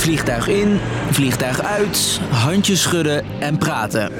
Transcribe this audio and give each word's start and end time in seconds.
Vliegtuig 0.00 0.48
in, 0.48 0.80
vliegtuig 1.10 1.62
uit, 1.62 2.20
handjes 2.30 2.82
schudden 2.82 3.24
en 3.38 3.58
praten. 3.58 4.12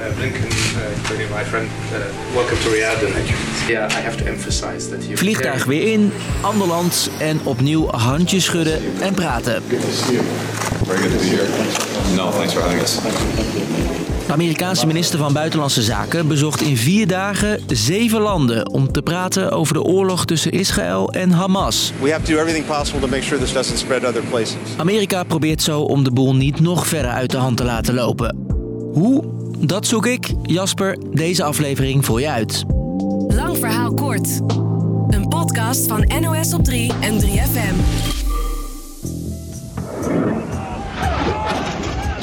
Vliegtuig 5.14 5.64
weer 5.64 5.92
in, 5.92 6.12
ander 6.40 6.66
land 6.66 7.10
en 7.18 7.40
opnieuw 7.44 7.90
handjes 7.90 8.44
schudden 8.44 8.80
en 9.00 9.14
praten. 9.14 9.62
Very 10.86 10.98
good 10.98 11.10
to 11.10 11.18
be 11.18 11.24
here. 11.24 11.46
No, 12.16 12.30
thanks 12.30 12.52
for 12.52 12.62
having 12.62 12.80
us. 12.80 12.98
De 14.30 14.36
Amerikaanse 14.36 14.86
minister 14.86 15.18
van 15.18 15.32
Buitenlandse 15.32 15.82
Zaken 15.82 16.28
bezocht 16.28 16.60
in 16.60 16.76
vier 16.76 17.06
dagen 17.06 17.60
zeven 17.66 18.20
landen 18.20 18.68
om 18.68 18.92
te 18.92 19.02
praten 19.02 19.50
over 19.50 19.74
de 19.74 19.82
oorlog 19.82 20.24
tussen 20.24 20.52
Israël 20.52 21.12
en 21.12 21.30
Hamas. 21.30 21.92
We 22.00 22.10
have 22.10 22.22
to 22.22 22.32
do 22.32 22.38
everything 22.38 22.66
possible 22.66 23.00
to 23.00 23.08
make 23.08 23.22
sure 23.22 23.40
this 23.40 23.52
doesn't 23.52 23.78
spread 23.78 24.04
other 24.04 24.22
places. 24.22 24.56
Amerika 24.76 25.24
probeert 25.24 25.62
zo 25.62 25.80
om 25.80 26.04
de 26.04 26.10
boel 26.10 26.34
niet 26.34 26.60
nog 26.60 26.86
verder 26.86 27.10
uit 27.10 27.30
de 27.30 27.36
hand 27.36 27.56
te 27.56 27.64
laten 27.64 27.94
lopen. 27.94 28.36
Hoe? 28.92 29.24
Dat 29.58 29.86
zoek 29.86 30.06
ik, 30.06 30.34
Jasper, 30.42 30.98
deze 31.12 31.44
aflevering 31.44 32.04
voor 32.04 32.20
je 32.20 32.30
uit. 32.30 32.64
Lang 33.28 33.58
verhaal 33.58 33.94
kort. 33.94 34.40
Een 35.08 35.28
podcast 35.28 35.86
van 35.86 36.12
NOS 36.20 36.54
op 36.54 36.64
3 36.64 36.92
en 37.00 37.20
3FM. 37.20 38.19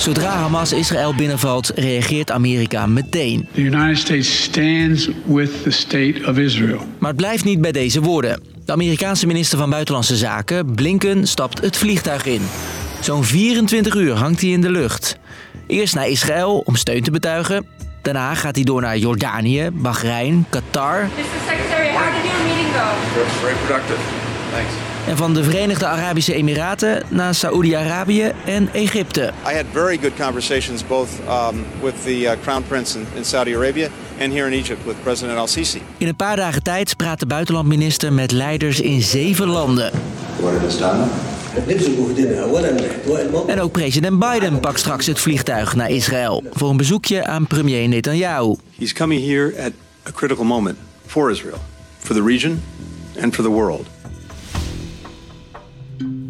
Zodra 0.08 0.30
Hamas 0.30 0.74
Israël 0.74 1.16
binnenvalt, 1.16 1.72
reageert 1.76 2.32
Amerika 2.32 2.86
meteen. 2.86 3.48
The 3.54 3.62
United 3.62 3.98
States 3.98 4.44
stands 4.44 5.10
with 5.26 5.64
the 5.64 5.72
state 5.72 6.22
of 6.26 6.38
Israel. 6.38 6.80
Maar 6.98 7.10
het 7.10 7.18
blijft 7.18 7.44
niet 7.44 7.62
bij 7.62 7.72
deze 7.72 8.02
woorden. 8.02 8.44
De 8.66 8.72
Amerikaanse 8.72 9.28
minister 9.28 9.58
van 9.58 9.70
Buitenlandse 9.70 10.16
Zaken, 10.16 10.76
Blinken, 10.76 11.28
stapt 11.28 11.62
het 11.62 11.78
vliegtuig 11.78 12.26
in. 12.26 12.42
Zo'n 13.02 13.24
24 13.24 13.96
uur 13.96 14.14
hangt 14.14 14.42
hij 14.42 14.50
in 14.50 14.62
de 14.62 14.72
lucht. 14.72 15.18
Eerst 15.68 15.96
naar 15.96 16.08
Israël 16.08 16.62
om 16.66 16.76
steun 16.76 17.04
te 17.04 17.12
betuigen. 17.12 17.66
Daarna 18.02 18.34
gaat 18.34 18.56
hij 18.56 18.64
door 18.64 18.82
naar 18.82 18.98
Jordanië, 18.98 19.70
Bahrein, 19.74 20.46
Qatar 20.50 21.04
Mr. 21.04 21.24
Secretary, 21.48 21.90
how 21.90 22.14
did 22.14 22.24
your 22.24 22.44
meeting 22.44 22.74
go? 22.74 22.88
Very 23.42 23.56
productive. 23.66 24.00
Thanks. 24.52 24.97
En 25.08 25.18
van 25.18 25.34
de 25.34 25.44
Verenigde 25.44 25.86
Arabische 25.86 26.34
Emiraten 26.34 27.04
naar 27.10 27.36
Saoedi-Arabië 27.36 28.32
en 28.46 28.70
Egypte. 28.74 29.32
I 29.52 29.56
had 29.56 29.66
very 29.72 29.98
good 30.02 30.14
conversations 30.20 30.88
both 30.88 31.10
um, 31.30 31.66
with 31.82 31.94
the 32.04 32.20
uh, 32.20 32.32
Crown 32.42 32.64
Prince 32.68 33.00
in, 33.00 33.06
in 33.16 33.26
Saudi 33.26 33.56
Arabia 33.56 33.88
and 34.22 34.32
here 34.32 34.46
in 34.46 34.54
Egypt 34.54 34.86
with 34.86 34.96
President 35.04 35.38
Al 35.38 35.48
Sisi. 35.48 35.82
In 35.98 36.08
een 36.08 36.16
paar 36.16 36.36
dagen 36.36 36.64
tijd 36.64 36.98
praat 36.98 37.20
de 37.20 37.26
buitenlandminister 37.26 38.14
met 38.14 38.32
leiders 38.32 38.82
in 38.82 39.02
zeven 39.02 39.48
landen. 39.48 39.92
En 43.48 43.62
ook 43.62 43.72
president 43.72 44.20
Biden 44.20 44.60
pakt 44.60 44.80
straks 44.80 45.06
het 45.06 45.20
vliegtuig 45.20 45.76
naar 45.76 45.90
Israël 45.90 46.44
voor 46.52 46.70
een 46.70 46.78
bezoekje 46.78 47.26
aan 47.26 47.48
premier 47.48 47.88
Netanyahu. 47.88 48.56
He's 48.78 48.94
coming 48.94 49.26
here 49.26 49.64
at 49.64 49.72
a 50.08 50.12
critical 50.12 50.46
moment 50.46 50.78
for 51.06 51.32
Israel, 51.32 51.58
for 51.98 52.16
the 52.16 52.24
region 52.24 52.64
and 53.22 53.36
for 53.36 53.44
the 53.44 53.52
world. 53.52 53.88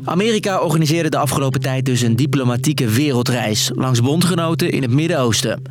Amerika 0.08 0.59
organiseerde 0.59 1.09
de 1.09 1.17
afgelopen 1.17 1.61
tijd 1.61 1.86
dus 1.86 2.02
een 2.02 2.16
diplomatieke 2.16 2.89
wereldreis 2.89 3.72
langs 3.75 4.02
bondgenoten 4.02 4.72
in 4.72 4.81
het 4.81 4.91
Midden-Oosten. 4.91 5.61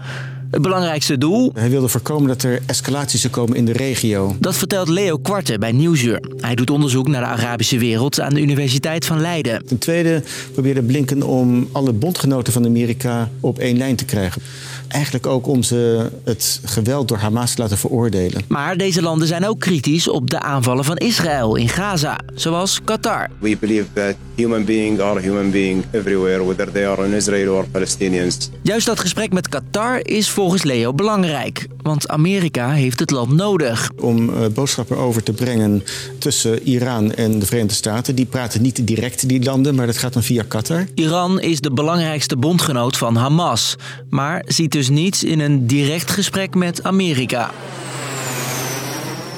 Het 0.50 0.62
belangrijkste 0.62 1.18
doel? 1.18 1.50
Hij 1.54 1.70
wilde 1.70 1.88
voorkomen 1.88 2.28
dat 2.28 2.42
er 2.42 2.60
escalaties 2.66 3.20
zou 3.20 3.32
komen 3.32 3.56
in 3.56 3.64
de 3.64 3.72
regio. 3.72 4.36
Dat 4.38 4.56
vertelt 4.56 4.88
Leo 4.88 5.16
Kwarte 5.16 5.58
bij 5.58 5.72
Nieuwsuur. 5.72 6.20
Hij 6.36 6.54
doet 6.54 6.70
onderzoek 6.70 7.08
naar 7.08 7.20
de 7.20 7.26
Arabische 7.26 7.78
wereld 7.78 8.20
aan 8.20 8.34
de 8.34 8.40
Universiteit 8.40 9.04
van 9.04 9.20
Leiden. 9.20 9.66
Ten 9.66 9.78
tweede 9.78 10.22
probeerde 10.52 10.82
Blinken 10.82 11.22
om 11.22 11.68
alle 11.72 11.92
bondgenoten 11.92 12.52
van 12.52 12.64
Amerika 12.64 13.30
op 13.40 13.58
één 13.58 13.76
lijn 13.76 13.96
te 13.96 14.04
krijgen. 14.04 14.42
Eigenlijk 14.88 15.26
ook 15.26 15.46
om 15.46 15.62
ze 15.62 16.10
het 16.24 16.60
geweld 16.64 17.08
door 17.08 17.18
Hamas 17.18 17.54
te 17.54 17.60
laten 17.60 17.78
veroordelen. 17.78 18.42
Maar 18.48 18.76
deze 18.76 19.02
landen 19.02 19.28
zijn 19.28 19.46
ook 19.46 19.60
kritisch 19.60 20.08
op 20.08 20.30
de 20.30 20.40
aanvallen 20.40 20.84
van 20.84 20.96
Israël 20.96 21.56
in 21.56 21.68
Gaza, 21.68 22.18
zoals 22.34 22.80
Qatar. 22.84 23.28
We 23.38 23.56
believe 23.60 23.86
that 23.92 24.14
human 24.36 24.64
beings 24.64 25.00
are 25.00 25.20
human 25.20 25.50
beings 25.50 25.84
everywhere, 25.90 26.44
whether 26.44 26.72
they 26.72 26.86
are 26.86 27.04
in 27.04 27.12
Israel 27.12 27.54
or 27.54 27.66
Palestinians. 27.70 28.50
Juist 28.62 28.86
dat 28.86 29.00
gesprek 29.00 29.32
met 29.32 29.48
Qatar 29.48 30.00
is 30.02 30.30
volgens 30.30 30.62
Leo 30.62 30.92
belangrijk, 30.92 31.66
want 31.82 32.08
Amerika 32.08 32.70
heeft 32.70 33.00
het 33.00 33.10
land 33.10 33.32
nodig. 33.32 33.90
Om 34.00 34.28
uh, 34.28 34.46
boodschappen 34.54 34.96
over 34.96 35.22
te 35.22 35.32
brengen 35.32 35.82
tussen 36.18 36.62
Iran 36.62 37.14
en 37.14 37.38
de 37.38 37.46
Verenigde 37.46 37.74
Staten. 37.74 38.14
Die 38.14 38.26
praten 38.26 38.62
niet 38.62 38.86
direct 38.86 39.28
die 39.28 39.42
landen, 39.42 39.74
maar 39.74 39.86
dat 39.86 39.98
gaat 39.98 40.12
dan 40.12 40.22
via 40.22 40.44
Qatar. 40.48 40.86
Iran 40.94 41.40
is 41.40 41.60
de 41.60 41.72
belangrijkste 41.72 42.36
bondgenoot 42.36 42.96
van 42.96 43.16
Hamas, 43.16 43.76
maar 44.10 44.42
ziet 44.46 44.72
dus 44.72 44.88
niets 44.88 45.24
in 45.24 45.40
een 45.40 45.66
direct 45.66 46.10
gesprek 46.10 46.54
met 46.54 46.82
Amerika. 46.82 47.50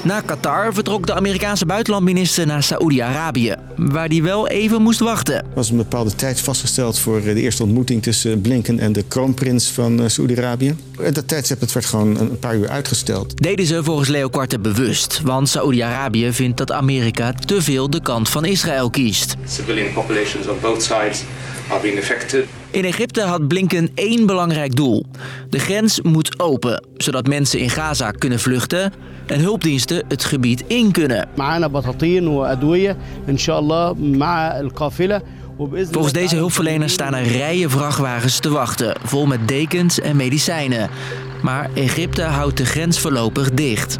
Na 0.01 0.21
Qatar 0.21 0.73
vertrok 0.73 1.05
de 1.05 1.13
Amerikaanse 1.13 1.65
buitenlandminister 1.65 2.45
naar 2.45 2.63
Saoedi-Arabië, 2.63 3.55
waar 3.75 4.07
hij 4.07 4.23
wel 4.23 4.47
even 4.47 4.81
moest 4.81 4.99
wachten. 4.99 5.35
Er 5.35 5.45
was 5.53 5.69
een 5.69 5.77
bepaalde 5.77 6.15
tijd 6.15 6.39
vastgesteld 6.39 6.99
voor 6.99 7.21
de 7.21 7.41
eerste 7.41 7.63
ontmoeting 7.63 8.03
tussen 8.03 8.41
Blinken 8.41 8.79
en 8.79 8.93
de 8.93 9.03
kroonprins 9.03 9.67
van 9.67 10.09
Saoedi-Arabië. 10.09 10.75
Dat 11.11 11.27
tijdstip 11.27 11.71
werd 11.71 11.85
gewoon 11.85 12.19
een 12.19 12.39
paar 12.39 12.55
uur 12.55 12.69
uitgesteld. 12.69 13.41
Deden 13.41 13.65
ze 13.65 13.83
volgens 13.83 14.09
Leo 14.09 14.29
bewust, 14.61 15.21
want 15.23 15.49
Saoedi-Arabië 15.49 16.33
vindt 16.33 16.57
dat 16.57 16.71
Amerika 16.71 17.33
te 17.33 17.61
veel 17.61 17.89
de 17.89 18.01
kant 18.01 18.29
van 18.29 18.45
Israël 18.45 18.89
kiest. 18.89 19.35
Civilian 19.45 19.93
populations 19.93 20.47
on 20.47 20.57
both 20.61 20.81
sides. 20.83 21.23
In 22.71 22.83
Egypte 22.83 23.21
had 23.21 23.47
Blinken 23.47 23.89
één 23.93 24.25
belangrijk 24.25 24.75
doel. 24.75 25.05
De 25.49 25.59
grens 25.59 26.01
moet 26.01 26.39
open, 26.39 26.83
zodat 26.97 27.27
mensen 27.27 27.59
in 27.59 27.69
Gaza 27.69 28.11
kunnen 28.11 28.39
vluchten 28.39 28.93
en 29.25 29.39
hulpdiensten 29.39 30.03
het 30.07 30.23
gebied 30.23 30.63
in 30.67 30.91
kunnen. 30.91 31.27
Volgens 35.91 36.13
deze 36.13 36.35
hulpverleners 36.35 36.93
staan 36.93 37.13
er 37.15 37.27
rijen 37.27 37.69
vrachtwagens 37.69 38.39
te 38.39 38.49
wachten, 38.49 38.95
vol 39.03 39.25
met 39.25 39.47
dekens 39.47 39.99
en 39.99 40.15
medicijnen. 40.15 40.89
Maar 41.41 41.69
Egypte 41.73 42.21
houdt 42.21 42.57
de 42.57 42.65
grens 42.65 42.99
voorlopig 42.99 43.51
dicht. 43.51 43.97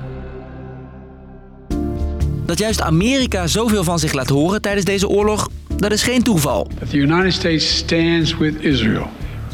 Dat 2.46 2.58
juist 2.58 2.82
Amerika 2.82 3.48
zoveel 3.48 3.84
van 3.84 4.00
zich 4.00 4.14
laat 4.14 4.30
horen 4.30 4.62
tijdens 4.62 4.86
deze 4.86 5.08
oorlog, 5.08 5.50
dat 5.80 5.92
is 5.92 6.04
geen 6.04 6.24
toeval. 6.24 6.68
If 6.82 6.90
the 6.90 6.98
United 6.98 7.34
States 7.34 7.78
stands 7.78 8.38
with 8.38 8.62
Israel, 8.62 9.08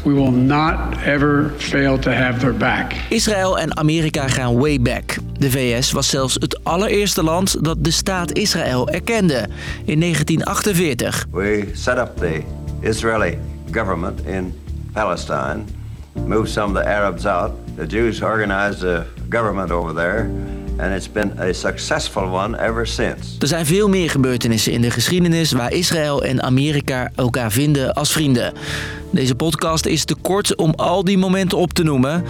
we 0.04 0.12
will 0.12 0.30
not 0.30 0.76
ever 1.04 1.52
fail 1.56 1.98
to 1.98 2.10
have 2.10 2.38
their 2.38 2.54
back. 2.54 2.94
Israël 3.08 3.58
en 3.58 3.76
Amerika 3.76 4.28
gaan 4.28 4.58
way 4.58 4.80
back. 4.80 5.16
De 5.38 5.50
VS 5.50 5.92
was 5.92 6.08
zelfs 6.08 6.34
het 6.34 6.64
allereerste 6.64 7.22
land 7.22 7.64
dat 7.64 7.84
de 7.84 7.90
staat 7.90 8.32
Israël 8.32 8.88
erkende 8.88 9.48
in 9.84 10.00
1948. 10.00 11.26
We 11.30 11.68
set 11.72 11.98
up 11.98 12.16
the 12.16 12.42
Israeli 12.80 13.38
government 13.70 14.20
in 14.26 14.54
Palestine, 14.92 15.64
moved 16.26 16.50
some 16.50 16.76
of 16.76 16.82
the 16.82 16.88
Arabs 16.88 17.26
out. 17.26 17.50
The 17.76 17.86
Jews 17.86 18.22
organized 18.22 18.84
a 18.84 19.06
government 19.28 19.70
over 19.70 19.94
there. 19.94 20.30
And 20.78 20.94
it's 20.94 21.12
been 21.12 21.32
a 21.38 21.52
successful 21.52 22.22
one 22.22 22.58
ever 22.58 22.86
since. 22.86 23.38
Er 23.38 23.46
zijn 23.46 23.66
veel 23.66 23.88
meer 23.88 24.10
gebeurtenissen 24.10 24.72
in 24.72 24.80
de 24.80 24.90
geschiedenis 24.90 25.52
waar 25.52 25.72
Israël 25.72 26.24
en 26.24 26.42
Amerika 26.42 27.10
elkaar 27.14 27.52
vinden 27.52 27.94
als 27.94 28.12
vrienden. 28.12 28.52
Deze 29.10 29.34
podcast 29.34 29.86
is 29.86 30.04
te 30.04 30.14
kort 30.14 30.56
om 30.56 30.72
al 30.76 31.04
die 31.04 31.18
momenten 31.18 31.58
op 31.58 31.72
te 31.72 31.82
noemen. 31.82 32.24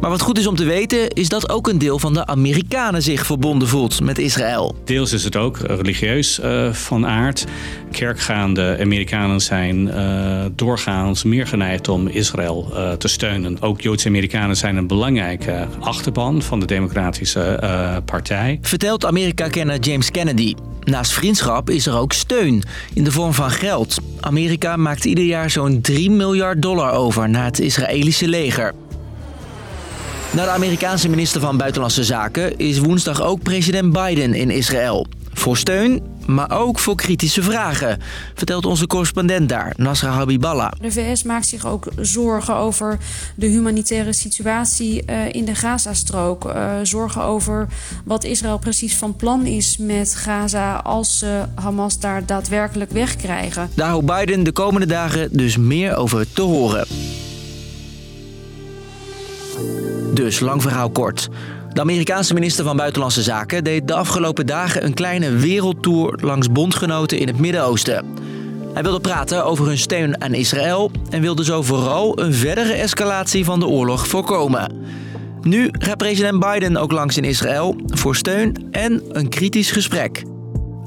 Maar 0.00 0.10
wat 0.10 0.20
goed 0.20 0.38
is 0.38 0.46
om 0.46 0.56
te 0.56 0.64
weten, 0.64 1.10
is 1.10 1.28
dat 1.28 1.50
ook 1.50 1.68
een 1.68 1.78
deel 1.78 1.98
van 1.98 2.14
de 2.14 2.26
Amerikanen 2.26 3.02
zich 3.02 3.26
verbonden 3.26 3.68
voelt 3.68 4.00
met 4.00 4.18
Israël. 4.18 4.74
Deels 4.84 5.12
is 5.12 5.24
het 5.24 5.36
ook 5.36 5.58
religieus 5.58 6.40
uh, 6.40 6.72
van 6.72 7.06
aard. 7.06 7.46
Kerkgaande 7.90 8.76
Amerikanen 8.80 9.40
zijn 9.40 9.86
uh, 9.86 10.44
doorgaans 10.54 11.24
meer 11.24 11.46
geneigd 11.46 11.88
om 11.88 12.06
Israël 12.06 12.70
uh, 12.72 12.92
te 12.92 13.08
steunen. 13.08 13.56
Ook 13.62 13.80
Joodse 13.80 14.08
Amerikanen 14.08 14.56
zijn 14.56 14.76
een 14.76 14.86
belangrijke 14.86 15.66
achterban 15.80 16.42
van 16.42 16.60
de 16.60 16.66
Democratische 16.66 17.58
Partij. 18.04 18.58
Vertelt 18.62 19.04
Amerika-kenner 19.04 19.78
James 19.78 20.10
Kennedy. 20.10 20.54
Naast 20.84 21.12
vriendschap 21.12 21.70
is 21.70 21.86
er 21.86 21.96
ook 21.96 22.12
steun 22.12 22.62
in 22.94 23.04
de 23.04 23.12
vorm 23.12 23.32
van 23.32 23.50
geld. 23.50 23.96
Amerika 24.20 24.76
maakt 24.76 25.04
ieder 25.04 25.24
jaar 25.24 25.50
zo'n 25.50 25.80
3 25.80 26.10
miljard 26.10 26.62
dollar 26.62 26.92
over 26.92 27.28
naar 27.28 27.44
het 27.44 27.60
Israëlische 27.60 28.28
leger. 28.28 28.74
Na 30.32 30.44
de 30.44 30.50
Amerikaanse 30.50 31.08
minister 31.08 31.40
van 31.40 31.56
Buitenlandse 31.56 32.04
Zaken 32.04 32.58
is 32.58 32.78
woensdag 32.78 33.22
ook 33.22 33.42
president 33.42 33.92
Biden 33.92 34.34
in 34.34 34.50
Israël. 34.50 35.06
Voor 35.32 35.56
steun 35.56 36.02
maar 36.26 36.50
ook 36.50 36.78
voor 36.78 36.94
kritische 36.96 37.42
vragen, 37.42 37.98
vertelt 38.34 38.66
onze 38.66 38.86
correspondent 38.86 39.48
daar, 39.48 39.72
Nasra 39.76 40.10
Habiballah. 40.10 40.72
De 40.80 40.92
VS 40.92 41.22
maakt 41.22 41.46
zich 41.46 41.66
ook 41.66 41.88
zorgen 42.00 42.54
over 42.54 42.98
de 43.36 43.46
humanitaire 43.46 44.12
situatie 44.12 45.02
uh, 45.06 45.32
in 45.32 45.44
de 45.44 45.54
Gazastrook. 45.54 46.44
Uh, 46.44 46.72
zorgen 46.82 47.22
over 47.22 47.68
wat 48.04 48.24
Israël 48.24 48.58
precies 48.58 48.96
van 48.96 49.16
plan 49.16 49.46
is 49.46 49.76
met 49.76 50.14
Gaza 50.14 50.74
als 50.74 51.18
ze 51.18 51.42
Hamas 51.54 51.98
daar 51.98 52.26
daadwerkelijk 52.26 52.90
wegkrijgen. 52.90 53.70
Daar 53.74 53.90
hoopt 53.90 54.06
Biden 54.06 54.42
de 54.42 54.52
komende 54.52 54.86
dagen 54.86 55.28
dus 55.32 55.56
meer 55.56 55.96
over 55.96 56.32
te 56.32 56.42
horen. 56.42 56.86
Dus 60.14 60.40
lang 60.40 60.62
verhaal 60.62 60.90
kort. 60.90 61.28
De 61.72 61.80
Amerikaanse 61.80 62.34
minister 62.34 62.64
van 62.64 62.76
Buitenlandse 62.76 63.22
Zaken 63.22 63.64
deed 63.64 63.88
de 63.88 63.94
afgelopen 63.94 64.46
dagen 64.46 64.84
een 64.84 64.94
kleine 64.94 65.30
wereldtour 65.30 66.18
langs 66.22 66.52
bondgenoten 66.52 67.18
in 67.18 67.26
het 67.26 67.38
Midden-Oosten. 67.38 68.04
Hij 68.74 68.82
wilde 68.82 69.00
praten 69.00 69.44
over 69.44 69.66
hun 69.66 69.78
steun 69.78 70.22
aan 70.22 70.34
Israël 70.34 70.90
en 71.10 71.20
wilde 71.20 71.44
zo 71.44 71.62
vooral 71.62 72.20
een 72.20 72.34
verdere 72.34 72.72
escalatie 72.72 73.44
van 73.44 73.60
de 73.60 73.66
oorlog 73.66 74.06
voorkomen. 74.06 74.72
Nu 75.42 75.68
gaat 75.72 75.96
president 75.96 76.40
Biden 76.40 76.76
ook 76.76 76.92
langs 76.92 77.16
in 77.16 77.24
Israël 77.24 77.76
voor 77.86 78.16
steun 78.16 78.68
en 78.70 79.02
een 79.08 79.28
kritisch 79.28 79.70
gesprek. 79.70 80.22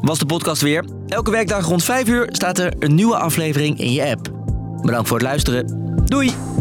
Was 0.01 0.19
de 0.19 0.25
podcast 0.25 0.61
weer? 0.61 0.85
Elke 1.07 1.31
werkdag 1.31 1.65
rond 1.65 1.83
5 1.83 2.07
uur 2.07 2.27
staat 2.31 2.57
er 2.57 2.73
een 2.79 2.95
nieuwe 2.95 3.17
aflevering 3.17 3.79
in 3.79 3.91
je 3.91 4.09
app. 4.09 4.31
Bedankt 4.81 5.07
voor 5.07 5.17
het 5.17 5.27
luisteren. 5.27 5.65
Doei! 6.05 6.52